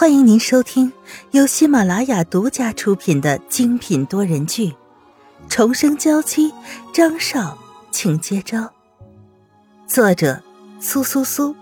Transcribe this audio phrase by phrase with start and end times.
[0.00, 0.92] 欢迎您收听
[1.32, 4.68] 由喜马拉雅独家出品的精品多人剧
[5.48, 6.52] 《重生娇妻》，
[6.94, 7.58] 张少，
[7.90, 8.72] 请接招。
[9.88, 10.40] 作者：
[10.78, 11.56] 苏苏苏，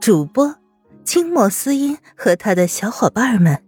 [0.00, 0.56] 主播：
[1.04, 3.62] 清墨思音和他的小伙伴们。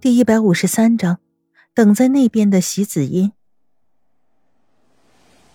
[0.00, 1.20] 第一百五十三章，
[1.72, 3.30] 等在那边的席子音。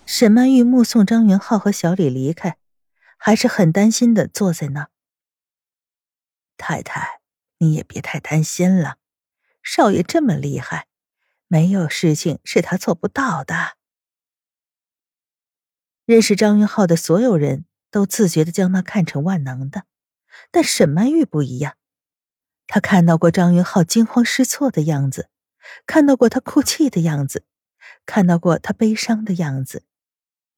[0.06, 2.56] 沈曼玉目送张云浩和小李离开。
[3.24, 4.88] 还是很担心的，坐在那。
[6.56, 7.20] 太太，
[7.58, 8.96] 你也别太担心了，
[9.62, 10.88] 少爷这么厉害，
[11.46, 13.76] 没有事情是他做不到的。
[16.04, 19.84] 认识张云浩的所有人都自觉的将他看成万能的，
[20.50, 21.76] 但沈曼玉不一样，
[22.66, 25.30] 他看到过张云浩惊慌失措的样子，
[25.86, 27.46] 看到过他哭泣的样子，
[28.04, 29.84] 看到过他悲伤的样子，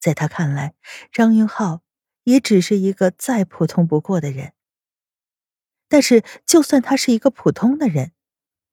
[0.01, 0.75] 在他看来，
[1.13, 1.84] 张云浩。
[2.25, 4.53] 也只是一个再普通不过的人，
[5.89, 8.13] 但是就算他是一个普通的人，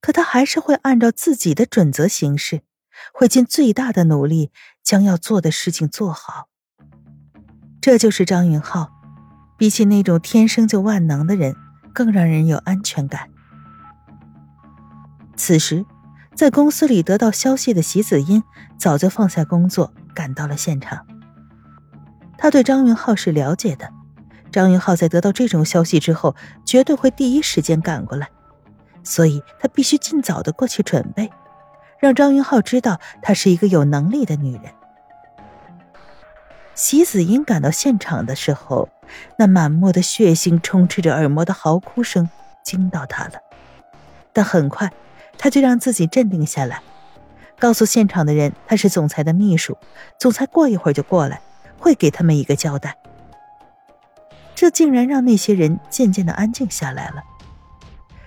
[0.01, 2.63] 可他还是会按照自己的准则行事，
[3.13, 4.51] 会尽最大的努力
[4.83, 6.47] 将要做的事情做好。
[7.81, 8.91] 这就是张云浩，
[9.57, 11.55] 比起那种天生就万能的人，
[11.93, 13.29] 更让人有安全感。
[15.35, 15.85] 此时，
[16.35, 18.43] 在公司里得到消息的席子音
[18.77, 21.10] 早就放下工作，赶到了现场。
[22.41, 23.87] 他对张云浩是了解的，
[24.51, 28.29] 张云浩在得到这种消息之后，绝对会第一时间赶过来，
[29.03, 31.29] 所以他必须尽早的过去准备，
[31.99, 34.63] 让张云浩知道她是一个有能力的女人。
[36.73, 38.89] 席子英赶到现场的时候，
[39.37, 42.27] 那满目的血腥充斥着耳膜的嚎哭声
[42.63, 43.33] 惊到他了，
[44.33, 44.91] 但很快
[45.37, 46.81] 他就让自己镇定下来，
[47.59, 49.77] 告诉现场的人他是总裁的秘书，
[50.17, 51.39] 总裁过一会儿就过来。
[51.81, 52.95] 会给他们一个交代。
[54.53, 57.23] 这竟然让那些人渐渐的安静下来了。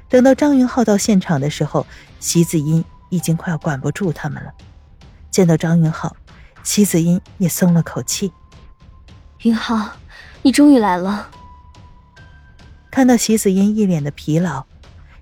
[0.08, 1.86] 等到张云浩到现场的时候，
[2.18, 4.52] 席子音已经快要管不住他们了。
[5.30, 6.16] 见到张云浩，
[6.64, 8.32] 席子音也松了口气。
[9.42, 9.92] 云浩，
[10.42, 11.30] 你终于来了。
[12.90, 14.64] 看到席子音一脸的疲劳，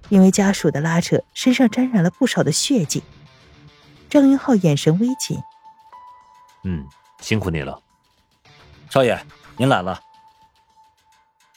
[0.08, 3.02] 因为家属的拉扯，身上沾染了不少的血迹。
[4.08, 5.38] 张云浩眼神微紧。
[6.64, 6.86] 嗯，
[7.20, 7.80] 辛苦你了。
[8.92, 9.18] 少爷，
[9.56, 9.98] 您来了。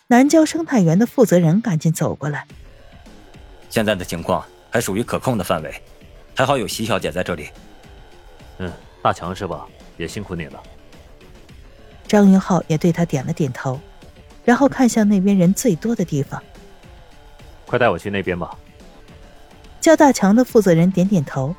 [0.07, 2.47] 南郊生态园的负责人赶紧走过来。
[3.69, 5.83] 现在的情况还属于可控的范围，
[6.33, 7.49] 还好有席小姐在这里。
[8.59, 8.71] 嗯，
[9.03, 9.65] 大强是吧？
[9.97, 10.63] 也辛苦你了。
[12.07, 13.77] 张云浩也对他点了点头，
[14.45, 16.41] 然后看向那边人最多的地方。
[17.65, 18.57] 快带我去那边吧。
[19.81, 21.53] 叫大强的负责人点点头，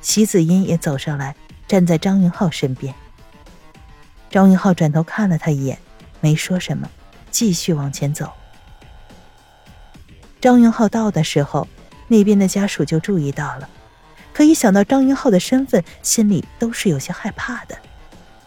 [0.00, 1.34] 席子音也走上来，
[1.66, 2.94] 站在张云浩身边。
[4.30, 5.78] 张云浩转头看了他一眼，
[6.20, 6.88] 没说什么，
[7.30, 8.30] 继续往前走。
[10.40, 11.66] 张云浩到的时候，
[12.08, 13.68] 那边的家属就注意到了，
[14.32, 17.76] 可一想到张云浩的身份，心里都是有些害怕的，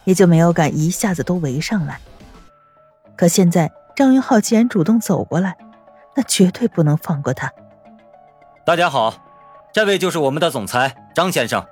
[0.04, 1.98] 也就没有敢一下子都围上来。
[3.16, 5.56] 可现在张云浩既然主动走过来，
[6.14, 7.52] 那绝对不能放过他。
[8.64, 9.14] 大家好，
[9.72, 11.66] 这位就是我们的总裁张先生。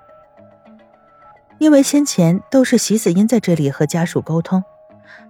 [1.58, 4.62] 因为先前都是席子音在这里和家属沟通，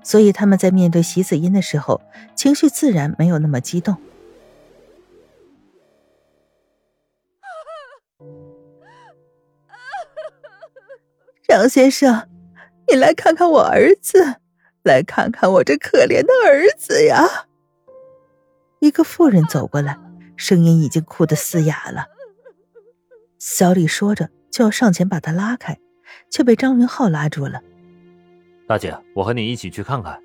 [0.02, 2.02] 所以他们在面对席子音的时候，
[2.34, 3.96] 情绪自然没有那么激动。
[11.48, 12.28] 张先生，
[12.88, 14.36] 你来看看我儿子，
[14.82, 17.46] 来看看我这可怜的儿子呀！
[18.80, 19.98] 一个妇人走过来，
[20.36, 22.08] 声音已经哭得嘶哑了。
[23.38, 25.78] 小李说着，就要上前把他拉开。
[26.30, 27.62] 却被张云浩拉住了。
[28.66, 30.20] 大姐，我和你一起去看看。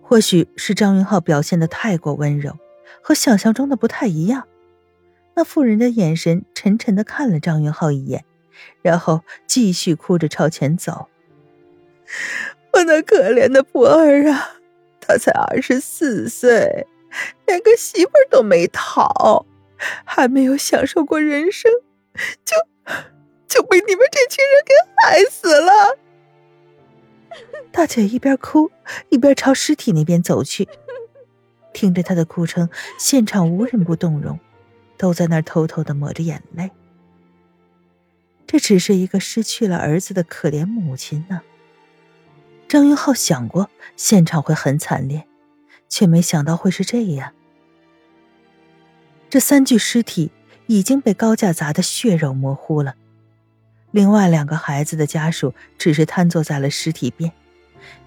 [0.00, 2.56] 或许是张云浩表现的太过温柔，
[3.02, 4.46] 和想象中的不太一样。
[5.34, 8.24] 那妇人的眼神沉沉的看了张云浩一眼，
[8.82, 11.08] 然后继续哭着朝前走。
[12.74, 14.58] 我那可怜的博儿啊，
[15.00, 16.86] 他才二十四岁，
[17.46, 19.46] 连个媳妇都没讨，
[20.04, 21.72] 还没有享受过人生，
[22.44, 22.54] 就。
[23.54, 25.96] 就被你们这群人给害死了！
[27.70, 28.72] 大姐一边哭
[29.10, 30.68] 一边朝尸体那边走去，
[31.72, 32.68] 听着她的哭声，
[32.98, 34.40] 现场无人不动容，
[34.96, 36.72] 都在那儿偷偷的抹着眼泪。
[38.44, 41.42] 这只是一个失去了儿子的可怜母亲呢。
[42.66, 45.28] 张云浩想过现场会很惨烈，
[45.88, 47.32] 却没想到会是这样。
[49.30, 50.32] 这三具尸体
[50.66, 52.96] 已经被高架砸得血肉模糊了。
[53.94, 57.30] 另外两个孩子的家属只是瘫坐在了尸体边，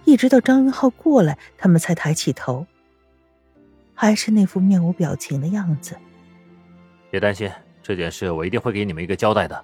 [0.04, 2.68] 一直到张云浩过来，他们才抬起头，
[3.94, 5.96] 还是那副面无表情的样子。
[7.10, 7.50] 别担心，
[7.82, 9.64] 这件事我一定会给你们一个交代的。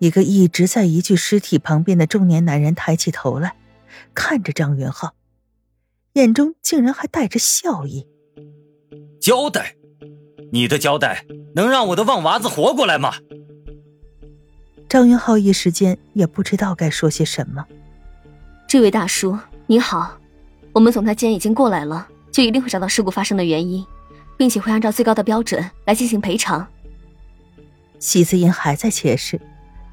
[0.00, 3.56] 一个一直在一具尸体旁边的中年男人抬起头来，
[4.12, 5.14] 看着张云浩，
[6.12, 8.06] 眼中竟然还带着笑意。
[9.18, 9.76] 交代？
[10.52, 13.14] 你的交代能让我的旺娃子活过来吗？
[14.86, 17.64] 张云浩一时间也不知道该说些什么。
[18.68, 20.18] 这位大叔，你好，
[20.74, 23.82] 我们总裁既然已经过来了，就一定会找到事故发生的原因，
[24.36, 26.68] 并且会按照最高的标准来进行赔偿。
[27.98, 29.40] 席子英还在解释，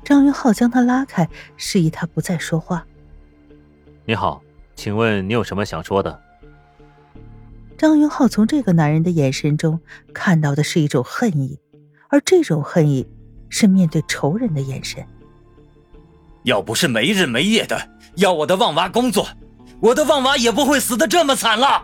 [0.04, 2.86] 张云浩将他拉开，示意他不再说话。
[4.06, 4.42] 你好，
[4.76, 6.22] 请问你有什么想说的？
[7.80, 9.80] 张云浩从这个男人的眼神中
[10.14, 11.58] 看到的是一种恨意，
[12.10, 13.08] 而这种恨意。
[13.52, 15.04] 是面对仇人的眼神。
[16.44, 19.28] 要不是没日没夜的要我的旺娃工作，
[19.80, 21.84] 我的旺娃也不会死的这么惨了。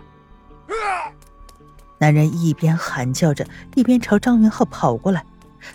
[1.97, 5.25] 男人一边喊叫着，一边朝张云浩跑过来，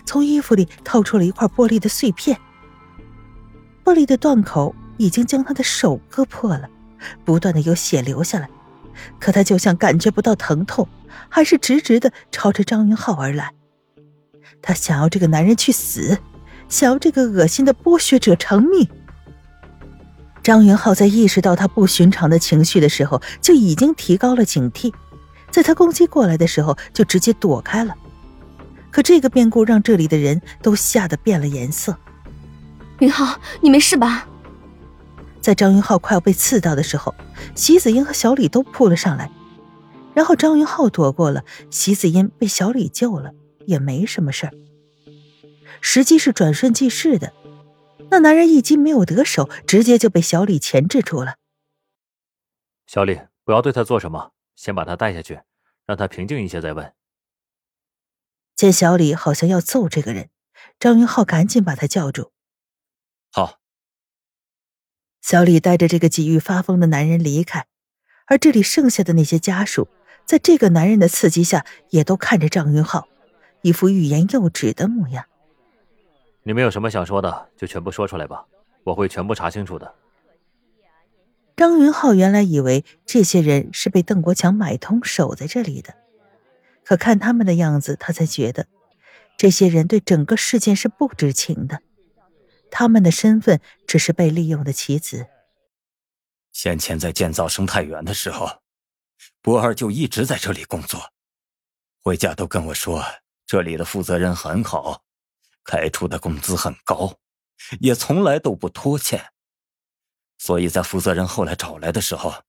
[0.05, 2.39] 从衣服里掏出了一块玻璃的碎片。
[3.83, 6.69] 玻璃的断口已经将他的手割破了，
[7.25, 8.49] 不断的有血流下来，
[9.19, 10.87] 可他就像感觉不到疼痛，
[11.29, 13.51] 还是直直的朝着张云浩而来。
[14.61, 16.17] 他想要这个男人去死，
[16.69, 18.87] 想要这个恶心的剥削者偿命。
[20.43, 24.93] 张云浩在意识到他不寻常的情绪的时候，就已经提高了警惕，
[25.51, 27.95] 在他攻击过来的时候，就直接躲开了。
[28.89, 31.95] 可这个变故让这里的人都吓得变了颜色。
[32.99, 34.27] 云浩，你没事吧？
[35.41, 37.13] 在张云浩快要被刺到的时候，
[37.55, 39.31] 席子英和小李都扑了上来，
[40.13, 43.33] 然后张云浩躲过了，席子英被小李救了。
[43.67, 44.51] 也没什么事儿，
[45.81, 47.31] 时机是转瞬即逝的。
[48.09, 51.35] 那男人一击没有得手，直接就被小李钳制住了。
[52.87, 55.41] 小李，不要对他做什么，先把他带下去，
[55.85, 56.91] 让他平静一些再问。
[58.55, 60.31] 见小李好像要揍这个人，
[60.79, 62.31] 张云浩赶紧把他叫住。
[63.31, 63.60] 好。
[65.21, 67.65] 小李带着这个急于发疯的男人离开，
[68.25, 69.87] 而这里剩下的那些家属，
[70.25, 73.07] 在这个男人的刺激下，也都看着张云浩。
[73.61, 75.25] 一副欲言又止的模样。
[76.41, 78.45] 你们有什么想说的，就全部说出来吧，
[78.83, 79.93] 我会全部查清楚的。
[81.55, 85.93] 张云浩原来以为这些人是被邓国强买通守在这里的，
[86.83, 88.65] 可看他们的样子，他才觉得
[89.37, 91.81] 这些人对整个事件是不知情的，
[92.71, 95.27] 他们的身份只是被利用的棋子。
[96.53, 98.61] 先前在建造生态园的时候，
[99.41, 101.11] 博二就一直在这里工作，
[101.99, 103.03] 回家都跟我说。
[103.45, 105.03] 这里的负责人很好，
[105.65, 107.19] 开出的工资很高，
[107.81, 109.33] 也从来都不拖欠。
[110.37, 112.45] 所以在负责人后来找来的时候，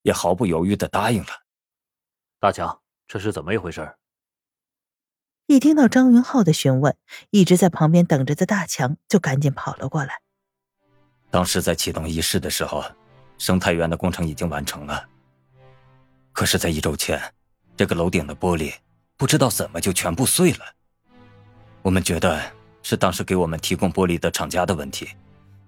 [0.00, 1.28] 也毫不犹豫的答应了。
[2.40, 3.98] 大强，这是怎么一回事？
[5.44, 6.96] 一听到张云浩的询问，
[7.28, 10.22] 一直在旁边等着的大强就赶紧跑了过来。
[11.36, 12.82] 当时在启动仪式的时候，
[13.36, 15.06] 生态园的工程已经完成了。
[16.32, 17.22] 可是，在一周前，
[17.76, 18.72] 这个楼顶的玻璃。
[19.18, 20.60] 不知道怎么就全部碎了。
[21.82, 22.40] 我们觉得
[22.82, 25.10] 是当时给我们提供玻璃的厂家的问题，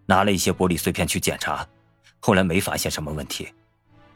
[0.07, 1.69] 拿了一些玻璃碎片去检查，
[2.19, 3.53] 后来没发现什么问题。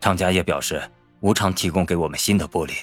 [0.00, 0.82] 厂家也表示
[1.20, 2.80] 无偿提供给我们新的玻璃，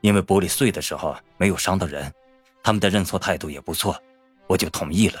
[0.00, 2.12] 因为玻璃碎的时候没有伤到人，
[2.60, 3.96] 他们的认错态度也不错，
[4.48, 5.20] 我就同意了。